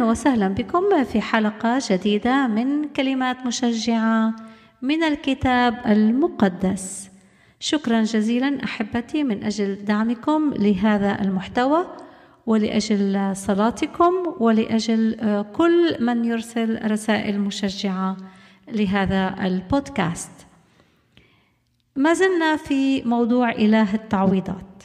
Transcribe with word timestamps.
أهلا 0.00 0.10
وسهلا 0.10 0.48
بكم 0.48 1.04
في 1.04 1.20
حلقة 1.20 1.78
جديدة 1.90 2.46
من 2.46 2.88
كلمات 2.88 3.46
مشجعة 3.46 4.34
من 4.82 5.02
الكتاب 5.02 5.82
المقدس. 5.86 7.10
شكرا 7.58 8.02
جزيلا 8.02 8.64
أحبتي 8.64 9.24
من 9.24 9.44
أجل 9.44 9.84
دعمكم 9.84 10.54
لهذا 10.56 11.20
المحتوى 11.20 11.86
ولأجل 12.46 13.36
صلاتكم 13.36 14.12
ولأجل 14.38 15.16
كل 15.52 15.96
من 16.00 16.24
يرسل 16.24 16.90
رسائل 16.90 17.40
مشجعة 17.40 18.16
لهذا 18.72 19.46
البودكاست. 19.46 20.46
ما 21.96 22.12
زلنا 22.12 22.56
في 22.56 23.02
موضوع 23.02 23.50
إله 23.50 23.94
التعويضات. 23.94 24.82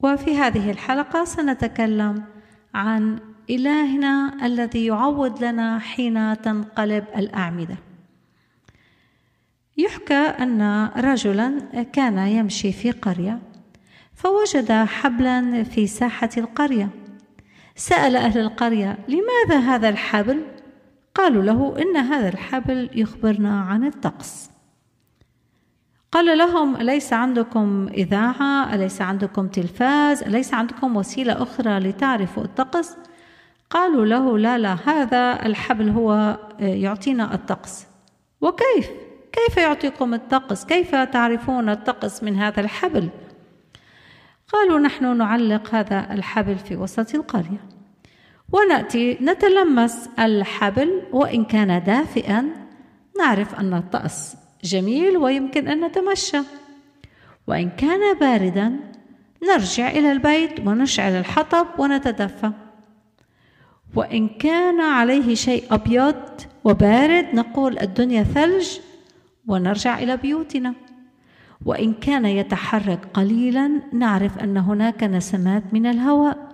وفي 0.00 0.36
هذه 0.36 0.70
الحلقة 0.70 1.24
سنتكلم 1.24 2.24
عن 2.74 3.31
إلهنا 3.52 4.46
الذي 4.46 4.86
يعوض 4.86 5.44
لنا 5.44 5.78
حين 5.78 6.42
تنقلب 6.42 7.04
الأعمدة. 7.16 7.76
يحكى 9.76 10.14
أن 10.14 10.88
رجلا 10.96 11.82
كان 11.92 12.18
يمشي 12.18 12.72
في 12.72 12.90
قرية 12.90 13.38
فوجد 14.14 14.72
حبلا 14.72 15.62
في 15.62 15.86
ساحة 15.86 16.30
القرية. 16.36 16.88
سأل 17.76 18.16
أهل 18.16 18.40
القرية: 18.40 18.98
لماذا 19.08 19.58
هذا 19.58 19.88
الحبل؟ 19.88 20.42
قالوا 21.14 21.42
له: 21.42 21.82
إن 21.82 21.96
هذا 21.96 22.28
الحبل 22.28 22.90
يخبرنا 22.94 23.60
عن 23.60 23.84
الطقس. 23.84 24.50
قال 26.12 26.38
لهم 26.38 26.76
أليس 26.76 27.12
عندكم 27.12 27.88
إذاعة؟ 27.88 28.74
أليس 28.74 29.02
عندكم 29.02 29.48
تلفاز؟ 29.48 30.22
أليس 30.22 30.54
عندكم 30.54 30.96
وسيلة 30.96 31.42
أخرى 31.42 31.78
لتعرفوا 31.78 32.44
الطقس؟ 32.44 32.96
قالوا 33.72 34.06
له 34.06 34.38
لا 34.38 34.58
لا 34.58 34.76
هذا 34.86 35.46
الحبل 35.46 35.88
هو 35.88 36.38
يعطينا 36.60 37.34
الطقس 37.34 37.86
وكيف؟ 38.40 38.90
كيف 39.32 39.56
يعطيكم 39.56 40.14
الطقس؟ 40.14 40.64
كيف 40.64 40.94
تعرفون 40.94 41.68
الطقس 41.68 42.22
من 42.22 42.36
هذا 42.36 42.60
الحبل؟ 42.60 43.08
قالوا 44.52 44.78
نحن 44.78 45.16
نعلق 45.16 45.74
هذا 45.74 46.12
الحبل 46.12 46.58
في 46.58 46.76
وسط 46.76 47.14
القرية 47.14 47.64
ونأتي 48.52 49.18
نتلمس 49.20 50.08
الحبل 50.18 51.02
وإن 51.12 51.44
كان 51.44 51.84
دافئا 51.84 52.46
نعرف 53.18 53.60
أن 53.60 53.74
الطقس 53.74 54.36
جميل 54.64 55.16
ويمكن 55.16 55.68
أن 55.68 55.84
نتمشى 55.84 56.38
وإن 57.46 57.70
كان 57.70 58.18
باردا 58.18 58.72
نرجع 59.42 59.90
إلى 59.90 60.12
البيت 60.12 60.60
ونشعل 60.60 61.12
الحطب 61.12 61.66
ونتدفى 61.78 62.52
وإن 63.96 64.28
كان 64.28 64.80
عليه 64.80 65.34
شيء 65.34 65.64
أبيض 65.70 66.14
وبارد 66.64 67.26
نقول 67.34 67.78
الدنيا 67.78 68.22
ثلج 68.22 68.68
ونرجع 69.46 69.98
إلى 69.98 70.16
بيوتنا. 70.16 70.74
وإن 71.64 71.92
كان 71.92 72.24
يتحرك 72.26 73.00
قليلا 73.14 73.70
نعرف 73.92 74.38
أن 74.38 74.56
هناك 74.56 75.04
نسمات 75.04 75.62
من 75.72 75.86
الهواء. 75.86 76.52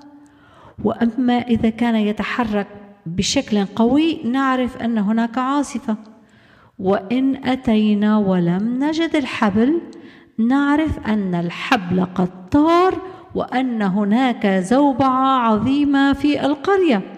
وأما 0.84 1.39
إذا 1.39 1.70
كان 1.70 1.94
يتحرك 1.94 2.66
بشكل 3.06 3.64
قوي 3.64 4.22
نعرف 4.25 4.77
أن 4.77 4.98
هناك 4.98 5.39
عاصفة. 5.39 5.97
وإن 6.78 7.44
أتينا 7.44 8.19
ولم 8.19 8.84
نجد 8.84 9.16
الحبل 9.16 9.81
نعرف 10.39 11.06
أن 11.06 11.34
الحبل 11.34 12.05
قد 12.05 12.48
طار 12.50 12.94
وأن 13.34 13.83
هناك 13.83 14.47
زوبعة 14.47 15.39
عظيمة 15.39 16.12
في 16.12 16.47
القرية. 16.47 17.17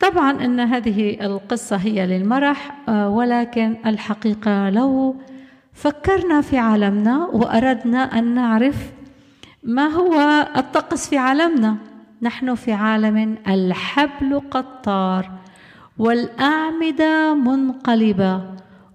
طبعا 0.00 0.44
أن 0.44 0.60
هذه 0.60 1.16
القصة 1.26 1.76
هي 1.76 2.06
للمرح 2.06 2.88
ولكن 2.88 3.76
الحقيقة 3.86 4.70
لو 4.70 5.16
فكرنا 5.72 6.40
في 6.40 6.58
عالمنا 6.58 7.26
وأردنا 7.32 8.18
أن 8.18 8.34
نعرف 8.34 8.76
ما 9.62 9.86
هو 9.86 10.46
الطقس 10.56 11.08
في 11.08 11.18
عالمنا 11.18 11.76
نحن 12.22 12.54
في 12.54 12.72
عالم 12.72 13.38
الحبل 13.48 14.40
قد 14.50 14.82
طار 14.82 15.30
والأعمدة 15.98 17.34
منقلبة 17.34 18.42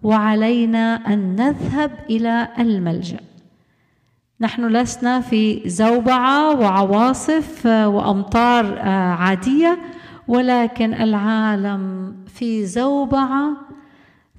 وعلينا 0.04 0.96
أن 1.08 1.36
نذهب 1.36 1.92
إلى 2.10 2.48
الملجأ. 2.60 3.20
نحن 4.42 4.68
لسنا 4.68 5.20
في 5.22 5.62
زوبعة 5.70 6.60
وعواصف 6.60 7.66
وأمطار 7.66 8.80
عادية 9.20 9.78
ولكن 10.28 10.94
العالم 10.94 12.16
في 12.28 12.66
زوبعة 12.66 13.66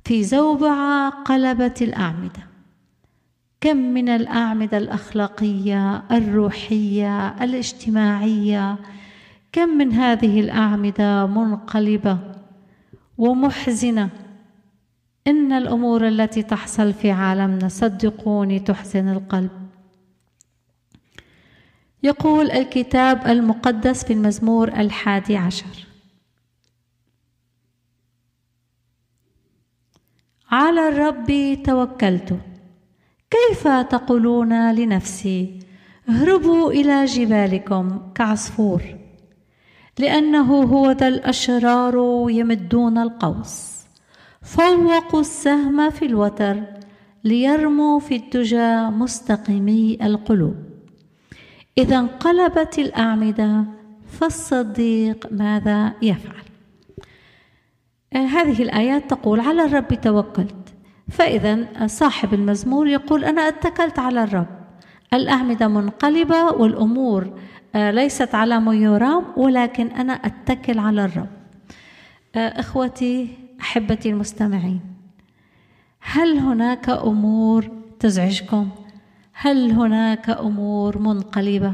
في 0.04 0.24
زوبعة 0.24 1.10
قلبت 1.10 1.82
الأعمدة. 1.82 2.47
كم 3.60 3.76
من 3.76 4.08
الأعمدة 4.08 4.78
الأخلاقية 4.78 6.02
الروحية 6.10 7.28
الاجتماعية 7.28 8.76
كم 9.52 9.69
من 9.69 9.92
هذه 9.92 10.41
الأعمدة 10.41 11.26
منقلبة 11.26 12.18
ومحزنة. 13.18 14.08
إن 15.26 15.53
الأمور 15.53 16.08
التي 16.08 16.42
تحصل 16.42 16.92
في 16.92 17.10
عالمنا 17.10 17.68
صدقوني 17.68 18.58
تحزن 18.58 19.08
القلب. 19.08 19.66
يقول 22.06 22.50
الكتاب 22.50 23.27
المقدس 23.27 24.05
في 24.05 24.12
المزمور 24.12 24.69
الحادي 24.69 25.37
عشر. 25.37 25.87
على 30.50 30.89
الرب 30.89 31.59
توكلت. 31.65 32.41
كيف 33.31 33.69
تقولون 33.69 34.75
لنفسي؟ 34.75 35.59
اهربوا 36.09 36.72
إلى 36.72 37.05
جبالكم 37.05 38.12
كعصفور 38.15 38.83
لأنه 39.99 40.62
هو 40.62 40.91
ذا 40.91 41.09
الأشرار 41.09 42.27
يمدون 42.31 42.99
القوس. 42.99 43.77
فوقوا 44.43 45.21
السهم 45.21 45.91
في 45.91 46.06
الوتر 46.06 46.62
ليرموا 47.25 48.00
في 48.00 48.16
الدجى 48.16 48.97
مستقيمي 49.03 49.99
القلوب. 50.03 50.75
إذا 51.78 51.98
انقلبت 51.98 52.78
الأعمدة 52.78 53.64
فالصديق 54.09 55.32
ماذا 55.32 55.92
يفعل؟ 56.03 56.42
هذه 58.14 58.62
الآيات 58.62 59.10
تقول 59.10 59.41
على 59.41 59.64
الرب 59.64 59.94
توكلت 59.94 60.75
فإذا 61.10 61.86
صاحب 61.86 62.34
المزمور 62.34 62.88
يقول 62.88 63.25
أنا 63.25 63.48
اتكلت 63.48 63.98
على 63.98 64.25
الرب 64.25 64.47
الأعمدة 65.15 65.69
منقلبة 65.69 66.44
والأمور 66.44 67.41
ليست 67.75 68.34
على 68.34 68.60
ما 68.60 68.75
يرام 68.75 69.25
ولكن 69.36 69.86
أنا 69.86 70.12
أتكل 70.12 70.78
على 70.78 71.04
الرب 71.04 71.28
إخوتي 72.36 73.28
أحبتي 73.60 74.10
المستمعين 74.10 74.81
هل 76.00 76.38
هناك 76.38 76.88
أمور 76.88 77.70
تزعجكم؟ 78.00 78.69
هل 79.38 79.72
هناك 79.72 80.30
أمور 80.30 80.98
منقلبة؟ 80.98 81.72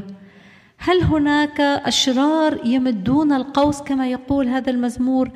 هل 0.77 1.01
هناك 1.01 1.61
أشرار 1.61 2.59
يمدون 2.65 3.33
القوس 3.33 3.81
كما 3.81 4.07
يقول 4.07 4.47
هذا 4.47 4.71
المزمور؟ 4.71 5.31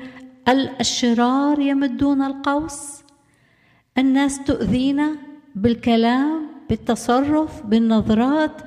الأشرار 0.48 1.60
يمدون 1.60 2.22
القوس؟ 2.22 3.02
الناس 3.98 4.44
تؤذينا 4.44 5.16
بالكلام 5.54 6.46
بالتصرف 6.68 7.66
بالنظرات. 7.66 8.62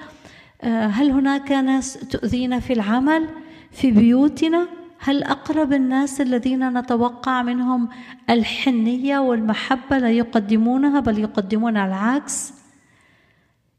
هل 0.64 1.12
هناك 1.12 1.52
ناس 1.52 1.94
تؤذينا 1.94 2.60
في 2.60 2.74
العمل 2.74 3.28
في 3.72 3.92
بيوتنا؟ 3.92 4.68
هل 5.00 5.24
أقرب 5.24 5.74
الناس 5.74 6.22
الذين 6.22 6.78
نتوقع 6.78 7.42
منهم 7.42 7.90
الحنية 8.30 9.20
والمحبة 9.20 9.98
لا 9.98 10.12
يقدمونها 10.12 11.00
بل 11.00 11.20
يقدمون 11.20 11.78
العكس؟ 11.78 12.61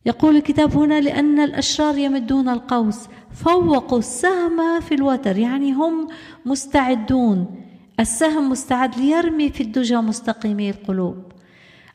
يقول 0.06 0.37
الكتاب 0.37 0.76
هنا 0.76 1.00
لأن 1.00 1.38
الأشرار 1.38 1.99
يمدون 1.99 2.49
القوس 2.49 3.08
فوقوا 3.31 3.99
السهم 3.99 4.81
في 4.81 4.94
الوتر 4.94 5.38
يعني 5.38 5.72
هم 5.72 6.08
مستعدون. 6.46 7.46
السهم 8.00 8.50
مستعد 8.50 8.99
ليرمي 8.99 9.49
في 9.50 9.62
الدجى 9.62 9.96
مستقيمي 9.96 10.70
القلوب. 10.70 11.16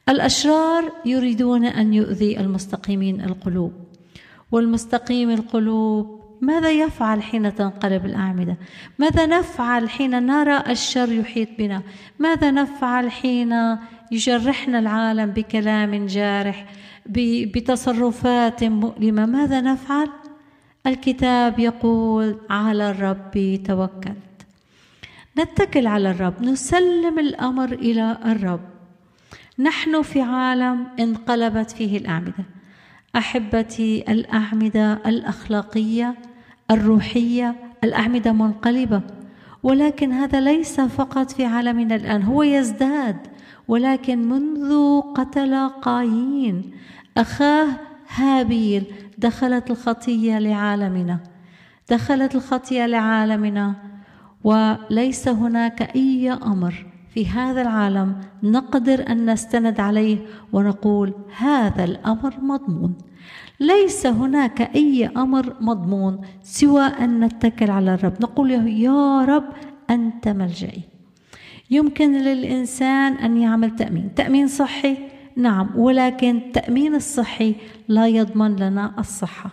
الأشرار 0.09 0.91
يريدون 1.05 1.65
أن 1.65 1.93
يؤذي 1.93 2.39
المستقيمين 2.39 3.21
القلوب 3.21 3.73
والمستقيم 4.51 5.29
القلوب 5.29 6.26
ماذا 6.41 6.71
يفعل 6.71 7.23
حين 7.23 7.55
تنقلب 7.55 8.05
الأعمدة؟ 8.05 8.57
ماذا 8.99 9.25
نفعل 9.25 9.89
حين 9.89 10.23
نرى 10.25 10.63
الشر 10.69 11.11
يحيط 11.11 11.49
بنا؟ 11.57 11.81
ماذا 12.19 12.51
نفعل 12.51 13.11
حين 13.11 13.77
يجرحنا 14.11 14.79
العالم 14.79 15.25
بكلام 15.31 16.05
جارح 16.05 16.65
بتصرفات 17.05 18.63
مؤلمة؟ 18.63 19.25
ماذا 19.25 19.61
نفعل؟ 19.61 20.09
الكتاب 20.87 21.59
يقول 21.59 22.37
على 22.49 22.89
الرب 22.91 23.59
توكلت. 23.65 24.17
نتكل 25.39 25.87
على 25.87 26.11
الرب 26.11 26.41
نسلم 26.41 27.19
الأمر 27.19 27.71
إلى 27.71 28.17
الرب. 28.25 28.61
نحن 29.59 30.01
في 30.01 30.21
عالم 30.21 30.87
انقلبت 30.99 31.71
فيه 31.71 31.97
الأعمدة. 31.97 32.45
أحبتي 33.15 34.03
الأعمدة 34.09 34.93
الأخلاقية 34.93 36.15
الروحية 36.71 37.55
الأعمدة 37.83 38.31
منقلبة. 38.31 39.01
ولكن 39.63 40.11
هذا 40.11 40.39
ليس 40.39 40.81
فقط 40.81 41.31
في 41.31 41.45
عالمنا 41.45 41.95
الآن 41.95 42.23
هو 42.23 42.43
يزداد. 42.43 43.17
ولكن 43.67 44.29
منذ 44.29 45.01
قتل 45.01 45.69
قايين 45.69 46.71
أخاه 47.17 47.67
هابيل 48.15 48.83
دخلت 49.17 49.71
الخطية 49.71 50.39
لعالمنا. 50.39 51.19
دخلت 51.89 52.35
الخطية 52.35 52.85
لعالمنا 52.85 53.73
وليس 54.43 55.27
هناك 55.27 55.81
أي 55.95 56.31
أمر 56.31 56.86
في 57.17 57.27
هذا 57.27 57.61
العالم 57.61 58.21
نقدر 58.43 59.05
أن 59.09 59.29
نستند 59.29 59.79
عليه 59.79 60.17
ونقول 60.53 61.13
هذا 61.37 61.83
الأمر 61.83 62.33
مضمون. 62.41 62.97
ليس 63.59 64.05
هناك 64.05 64.61
أي 64.61 65.07
أمر 65.07 65.55
مضمون 65.61 66.21
سوى 66.43 66.81
أن 66.85 67.19
نتكل 67.19 67.71
على 67.71 67.93
الرب. 67.93 68.13
نقول 68.21 68.51
يا 68.67 69.25
رب 69.25 69.43
أنت 69.89 70.27
ملجئي. 70.27 70.81
يمكن 71.69 72.11
للإنسان 72.11 73.13
أن 73.13 73.37
يعمل 73.37 73.75
تأمين. 73.75 74.15
تأمين 74.15 74.47
صحي؟ 74.47 74.97
نعم 75.35 75.69
ولكن 75.75 76.37
التامين 76.37 76.95
الصحي 76.95 77.55
لا 77.87 78.07
يضمن 78.07 78.55
لنا 78.55 78.93
الصحة. 78.99 79.49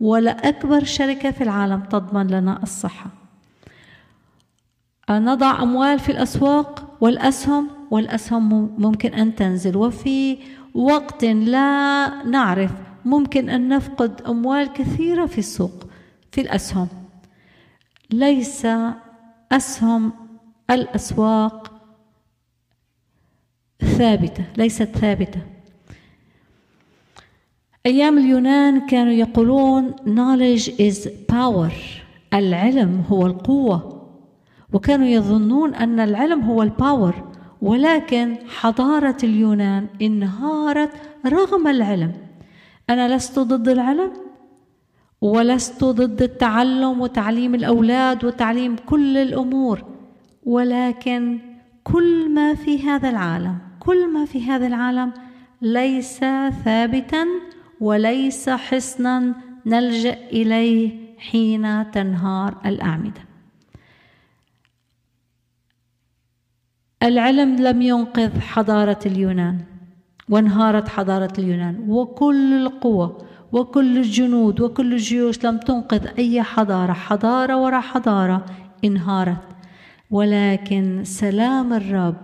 ولا 0.00 0.48
أكبر 0.48 0.84
شركة 0.84 1.30
في 1.30 1.44
العالم 1.44 1.80
تضمن 1.80 2.26
لنا 2.26 2.62
الصحة. 2.62 3.10
نضع 5.10 5.62
أموال 5.62 5.98
في 5.98 6.12
الأسواق؟ 6.12 6.85
والأسهم 7.00 7.68
والأسهم 7.90 8.74
ممكن 8.78 9.14
أن 9.14 9.34
تنزل. 9.34 9.76
وفي 9.76 10.38
وقت 10.74 11.24
لا 11.24 12.08
نعرف 12.22 12.72
ممكن 13.04 13.50
أن 13.50 13.68
نفقد 13.68 14.22
أموال 14.22 14.72
كثيرة 14.72 15.26
في 15.26 15.38
السوق 15.38 15.86
في 16.32 16.40
الأسهم. 16.40 16.88
ليس 18.10 18.66
أسهم 19.52 20.12
الأسواق 20.70 21.72
ثابتة 23.80 24.44
ليست 24.56 24.82
ثابتة. 24.82 25.40
أيام 27.86 28.18
اليونان 28.18 28.86
كانوا 28.86 29.12
يقولون 29.12 29.92
knowledge 29.92 30.68
is 30.68 31.08
power 31.32 31.72
العلم 32.34 33.04
هو 33.10 33.26
القوة. 33.26 33.95
وكانوا 34.72 35.06
يظنون 35.06 35.74
أن 35.74 36.00
العلم 36.00 36.40
هو 36.40 36.62
الباور 36.62 37.14
ولكن 37.62 38.36
حضارة 38.48 39.16
اليونان 39.24 39.86
انهارت 40.02 40.90
رغم 41.26 41.68
العلم. 41.68 42.12
أنا 42.90 43.16
لست 43.16 43.38
ضد 43.38 43.68
العلم 43.68 44.12
ولست 45.20 45.84
ضد 45.84 46.22
التعلم 46.22 47.00
وتعليم 47.00 47.54
الأولاد 47.54 48.24
وتعليم 48.24 48.76
كل 48.86 49.16
الأمور 49.16 49.84
ولكن 50.44 51.38
كل 51.84 52.30
ما 52.34 52.54
في 52.54 52.82
هذا 52.82 53.08
العالم 53.10 53.58
كل 53.80 54.12
ما 54.12 54.24
في 54.24 54.42
هذا 54.44 54.66
العالم 54.66 55.12
ليس 55.62 56.20
ثابتا 56.64 57.26
وليس 57.80 58.50
حصنا 58.50 59.34
نلجأ 59.66 60.18
إليه 60.32 60.90
حين 61.18 61.90
تنهار 61.90 62.56
الأعمدة. 62.66 63.25
العلم 67.02 67.56
لم 67.56 67.82
ينقذ 67.82 68.40
حضارة 68.40 68.98
اليونان 69.06 69.58
وانهارت 70.28 70.88
حضارة 70.88 71.32
اليونان 71.38 71.84
وكل 71.88 72.52
القوى 72.52 73.18
وكل 73.52 73.98
الجنود 73.98 74.60
وكل 74.60 74.92
الجيوش 74.92 75.44
لم 75.44 75.58
تنقذ 75.58 76.06
أي 76.18 76.42
حضارة 76.42 76.92
حضارة 76.92 77.56
وراء 77.56 77.80
حضارة 77.80 78.44
انهارت. 78.84 79.42
ولكن 80.10 81.00
سلام 81.04 81.72
الرب 81.72 82.16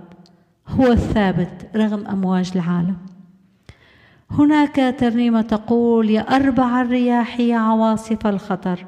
هو 0.69 0.93
الثابت 0.93 1.67
رغم 1.77 2.07
أمواج 2.07 2.51
العالم. 2.55 2.97
هناك 4.31 4.95
ترنيمة 4.99 5.43
تقول 5.43 6.11
يا 6.11 6.21
أربع 6.21 6.83
الرياح 6.83 7.41
يا 7.41 7.57
عواصف 7.57 8.27
الخطر 8.27 8.87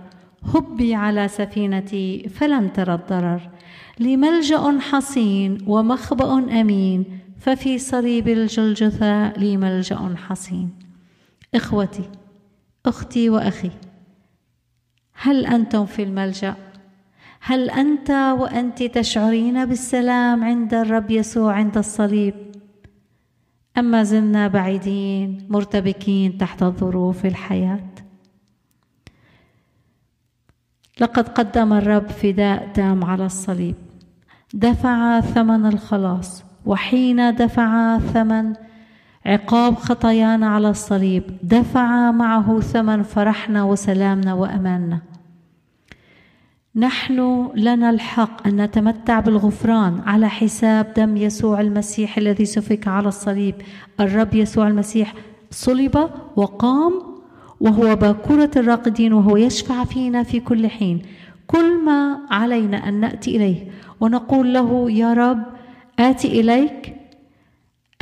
هبي 0.54 0.94
على 0.94 1.28
سفينتي 1.28 2.28
فلن 2.28 2.72
ترى 2.72 2.94
الضرر 2.94 3.40
لي 3.98 4.16
ملجا 4.16 4.78
حصين 4.80 5.58
ومخبأ 5.66 6.60
أمين 6.60 7.04
ففي 7.38 7.78
صليب 7.78 8.28
الجلجثة 8.28 9.32
لي 9.32 9.56
ملجا 9.56 10.14
حصين. 10.28 10.70
إخوتي 11.54 12.10
أختي 12.86 13.30
وأخي 13.30 13.70
هل 15.14 15.46
أنتم 15.46 15.86
في 15.86 16.02
الملجأ؟ 16.02 16.54
هل 17.40 17.70
أنت 17.70 18.10
وأنت 18.10 18.82
تشعرين 18.82 19.64
بالسلام 19.64 20.44
عند 20.44 20.74
الرب 20.74 21.10
يسوع 21.10 21.52
عند 21.52 21.78
الصليب؟ 21.78 22.34
أما 23.78 24.02
زلنا 24.02 24.48
بعيدين 24.48 25.46
مرتبكين 25.50 26.38
تحت 26.38 26.64
ظروف 26.64 27.26
الحياة. 27.26 28.03
لقد 31.00 31.28
قدم 31.28 31.72
الرب 31.72 32.08
فداء 32.08 32.70
تام 32.74 33.04
على 33.04 33.26
الصليب. 33.26 33.74
دفع 34.54 35.20
ثمن 35.20 35.66
الخلاص 35.66 36.44
وحين 36.66 37.34
دفع 37.34 37.98
ثمن 37.98 38.52
عقاب 39.26 39.74
خطايانا 39.74 40.48
على 40.48 40.70
الصليب 40.70 41.24
دفع 41.42 42.10
معه 42.10 42.60
ثمن 42.60 43.02
فرحنا 43.02 43.64
وسلامنا 43.64 44.34
وأماننا. 44.34 44.98
نحن 46.76 47.50
لنا 47.56 47.90
الحق 47.90 48.46
أن 48.46 48.60
نتمتع 48.60 49.20
بالغفران 49.20 50.00
على 50.06 50.28
حساب 50.28 50.92
دم 50.96 51.16
يسوع 51.16 51.60
المسيح 51.60 52.18
الذي 52.18 52.44
سفك 52.44 52.88
على 52.88 53.08
الصليب. 53.08 53.54
الرب 54.00 54.34
يسوع 54.34 54.68
المسيح 54.68 55.14
صلب 55.50 56.10
وقام 56.36 57.13
وهو 57.64 57.96
باكورة 57.96 58.50
الراقدين 58.56 59.12
وهو 59.12 59.36
يشفع 59.36 59.84
فينا 59.84 60.22
في 60.22 60.40
كل 60.40 60.68
حين. 60.68 61.02
كل 61.46 61.84
ما 61.84 62.20
علينا 62.30 62.88
أن 62.88 63.00
نأتي 63.00 63.36
إليه 63.36 63.66
ونقول 64.00 64.54
له 64.54 64.90
يا 64.90 65.12
رب 65.12 65.42
آتي 65.98 66.40
إليك 66.40 66.96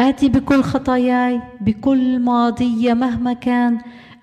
آتي 0.00 0.28
بكل 0.28 0.62
خطاياي 0.62 1.40
بكل 1.60 2.18
ماضية 2.18 2.94
مهما 2.94 3.32
كان 3.32 3.78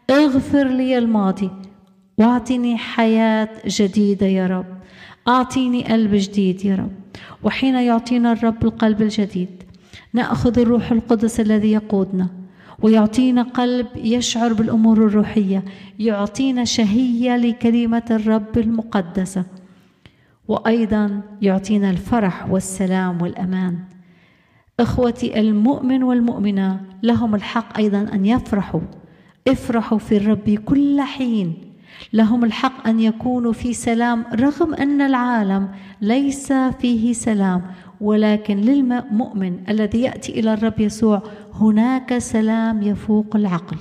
اغفر 0.09 0.67
لي 0.67 0.97
الماضي 0.97 1.49
واعطني 2.17 2.77
حياة 2.77 3.49
جديدة 3.67 4.25
يا 4.25 4.47
رب 4.47 4.65
أعطيني 5.27 5.83
قلب 5.83 6.15
جديد 6.15 6.65
يا 6.65 6.75
رب 6.75 6.91
وحين 7.43 7.75
يعطينا 7.75 8.31
الرب 8.31 8.63
القلب 8.63 9.01
الجديد 9.01 9.63
نأخذ 10.13 10.59
الروح 10.59 10.91
القدس 10.91 11.39
الذي 11.39 11.71
يقودنا 11.71 12.27
ويعطينا 12.81 13.41
قلب 13.41 13.87
يشعر 13.95 14.53
بالأمور 14.53 14.97
الروحية 14.97 15.63
يعطينا 15.99 16.65
شهية 16.65 17.37
لكلمة 17.37 18.03
الرب 18.11 18.57
المقدسة. 18.57 19.45
وأيضا 20.47 21.21
يعطينا 21.41 21.89
الفرح 21.89 22.49
والسلام 22.49 23.21
والأمان. 23.21 23.79
إخوتي 24.79 25.39
المؤمن 25.39 26.03
والمؤمنة 26.03 26.81
لهم 27.03 27.35
الحق 27.35 27.77
أيضا 27.77 28.09
أن 28.13 28.25
يفرحوا. 28.25 28.81
افرحوا 29.47 29.97
في 29.97 30.17
الرب 30.17 30.49
كل 30.49 31.01
حين. 31.01 31.53
لهم 32.13 32.43
الحق 32.43 32.87
أن 32.87 32.99
يكونوا 32.99 33.53
في 33.53 33.73
سلام 33.73 34.25
رغم 34.33 34.73
أن 34.73 35.01
العالم 35.01 35.69
ليس 36.01 36.53
فيه 36.53 37.13
سلام. 37.13 37.61
ولكن 38.01 38.57
للمؤمن 38.57 39.69
الذي 39.69 40.01
يأتي 40.01 40.39
إلى 40.39 40.53
الرب 40.53 40.79
يسوع 40.79 41.23
هناك 41.53 42.17
سلام 42.17 42.81
يفوق 42.81 43.35
العقل. 43.35 43.77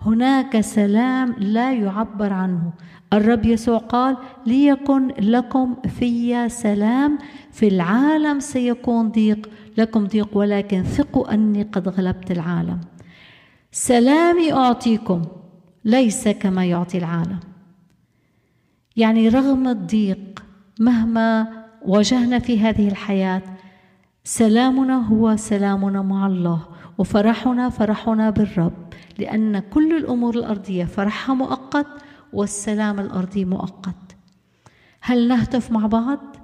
هناك 0.00 0.60
سلام 0.60 1.34
لا 1.38 1.72
يعبر 1.72 2.32
عنه. 2.32 2.72
الرب 3.12 3.44
يسوع 3.44 3.78
قال 3.78 4.16
ليكن 4.46 5.08
لكم 5.08 5.76
في 5.98 6.48
سلام 6.48 7.18
في 7.52 7.68
العالم 7.68 8.40
سيكون 8.40 9.08
ضيق. 9.08 9.50
لكم 9.78 10.06
ضيق 10.06 10.36
ولكن 10.36 10.82
ثقوا 10.82 11.34
أني 11.34 11.62
قد 11.62 11.88
غلبت 11.88 12.30
العالم. 12.30 12.80
سلامي 13.72 14.52
أعطيكم 14.52 15.22
ليس 15.84 16.28
كما 16.28 16.64
يعطي 16.64 16.98
العالم. 16.98 17.40
يعني 18.96 19.28
رغم 19.28 19.68
الضيق 19.68 20.44
مهما 20.80 21.65
واجهنا 21.86 22.38
في 22.38 22.60
هذه 22.60 22.88
الحياة. 22.88 23.42
سلامنا 24.24 25.06
هو 25.06 25.36
سلامنا 25.36 26.02
مع 26.02 26.26
الله 26.26 26.66
وفرحنا 26.98 27.68
فرحنا 27.68 28.30
بالرب 28.30 28.72
لأن 29.18 29.58
كل 29.58 29.96
الأمور 29.96 30.34
الأرضية 30.34 30.84
فرحها 30.84 31.34
مؤقت 31.34 31.86
والسلام 32.32 33.00
الأرضي 33.00 33.44
مؤقت. 33.44 34.16
هل 35.00 35.28
نهتف 35.28 35.72
مع 35.72 35.86
بعض؟ 35.86 36.36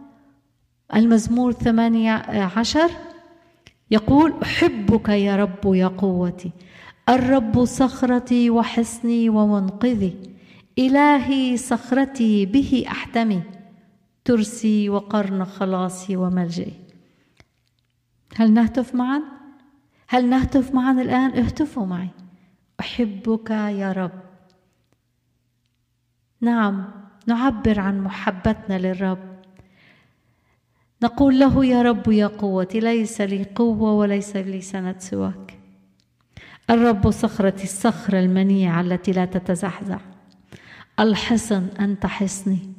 المزمور 0.94 1.52
ثمانية 1.52 2.12
عشر 2.56 2.90
يقول 3.90 4.34
أحبك 4.42 5.08
يا 5.08 5.36
رب 5.36 5.74
يا 5.74 5.86
قوتي 5.86 6.52
الرب 7.08 7.64
صخرتي 7.64 8.50
وحصني 8.50 9.28
ومنقذي 9.28 10.14
إلهي 10.78 11.56
صخرتي 11.56 12.46
به 12.46 12.84
أحتمي. 12.88 13.42
ترسي 14.24 14.88
وقرن 14.88 15.44
خلاصي 15.44 16.16
وملجئي. 16.16 16.74
هل 18.36 18.54
نهتف 18.54 18.94
معا؟ 18.94 19.22
هل 20.08 20.30
نهتف 20.30 20.74
معا 20.74 20.92
الآن؟ 20.92 21.30
اهتفوا 21.30 21.86
معي. 21.86 22.08
أحبك 22.80 23.50
يا 23.50 23.92
رب. 23.92 24.22
نعم 26.40 26.84
نعبر 27.26 27.80
عن 27.80 28.00
محبتنا 28.00 28.78
للرب. 28.78 29.32
نقول 31.02 31.38
له 31.38 31.64
يا 31.64 31.82
رب 31.82 32.08
يا 32.08 32.26
قوتي 32.26 32.80
ليس 32.80 33.20
لي 33.20 33.44
قوة 33.44 33.92
وليس 33.92 34.36
لي 34.36 34.60
سند 34.60 35.00
سواك. 35.00 35.58
الرب 36.70 37.10
صخرتي 37.10 37.64
الصخرة 37.64 38.20
المنيعة 38.20 38.80
التي 38.80 39.12
لا 39.12 39.24
تتزحزح. 39.24 40.00
الحصن 41.00 41.68
أنت 41.80 42.06
حصني 42.06 42.72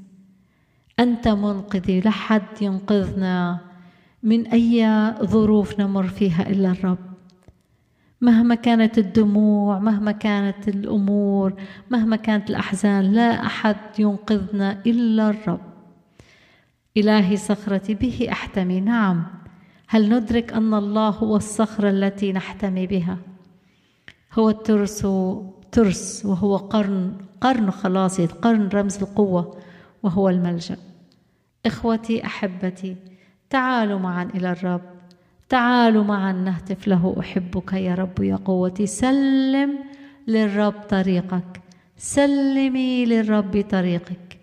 أنت 1.00 1.28
منقذي 1.28 2.00
لا 2.00 2.12
حد 2.12 2.62
ينقذنا 2.62 3.60
من 4.24 4.48
أي 4.48 4.88
ظروف 5.24 5.80
نمر 5.80 6.08
فيها 6.08 6.50
إلا 6.50 6.72
الرب. 6.72 6.98
مهما 8.22 8.56
كانت 8.56 8.98
الدموع 8.98 9.80
مهما 9.80 10.12
كانت 10.12 10.68
الأمور 10.68 11.54
مهما 11.92 12.16
كانت 12.16 12.50
الأحزان 12.50 13.04
لا 13.04 13.46
أحد 13.46 13.76
ينقذنا 14.00 14.82
إلا 14.86 15.30
الرب. 15.30 15.60
إلهي 16.98 17.38
صخرتي 17.38 17.94
به 17.94 18.28
أحتمي. 18.32 18.80
نعم. 18.80 19.24
هل 19.88 20.10
ندرك 20.10 20.54
أن 20.54 20.74
الله 20.74 21.10
هو 21.10 21.36
الصخرة 21.36 21.90
التي 21.90 22.34
نحتمي 22.34 22.88
بها؟ 22.88 23.18
هو 24.34 24.50
الترس 24.50 25.08
ترس 25.72 26.26
وهو 26.26 26.58
قرن 26.58 27.14
قرن 27.42 27.72
خلاصي 27.72 28.24
القرن 28.24 28.70
رمز 28.74 28.98
القوة. 29.04 29.58
وهو 30.04 30.30
الملجأ. 30.30 30.78
إخوتي 31.66 32.26
أحبتي 32.26 32.96
تعالوا 33.50 34.00
معا 34.00 34.24
إلى 34.24 34.52
الرب. 34.52 34.82
تعالوا 35.50 36.04
معا 36.04 36.32
نهتف 36.32 36.88
له. 36.88 37.16
أحبك 37.20 37.74
يا 37.74 37.96
رب 37.96 38.20
يا 38.20 38.36
قوتي. 38.36 38.86
سلم 38.86 39.80
للرب 40.28 40.74
طريقك. 40.90 41.62
سلمي 41.98 43.06
للرب 43.06 43.66
طريقك. 43.70 44.40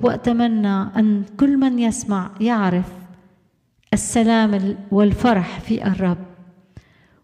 وأتمنى 0.00 0.82
أن 0.96 1.24
كل 1.40 1.56
من 1.56 1.78
يسمع 1.78 2.30
يعرف 2.40 2.92
السلام 3.92 4.76
والفرح 4.90 5.60
في 5.60 5.86
الرب. 5.86 6.24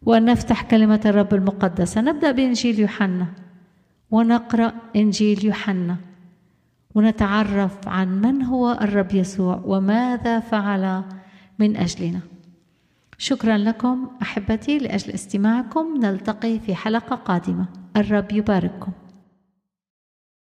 وأن 0.02 0.24
نفتح 0.24 0.62
كلمة 0.62 1.00
الرب 1.06 1.34
المقدسة. 1.34 2.00
نبدأ 2.00 2.30
بإنجيل 2.30 2.80
يوحنا. 2.80 3.26
ونقرأ 4.10 4.72
إنجيل 4.96 5.44
يوحنا. 5.44 5.96
ونتعرف 6.94 7.88
عن 7.88 8.20
من 8.20 8.42
هو 8.42 8.78
الرب 8.80 9.14
يسوع 9.14 9.62
وماذا 9.64 10.40
فعل 10.40 11.02
من 11.58 11.76
أجلنا. 11.76 12.20
شكرا 13.18 13.58
لكم 13.58 14.08
أحبتي 14.22 14.78
لأجل 14.78 15.12
استماعكم. 15.12 15.96
نلتقي 16.02 16.58
في 16.58 16.74
حلقة 16.74 17.16
قادمة. 17.16 17.66
الرب 17.96 18.32
يبارككم. 18.32 18.92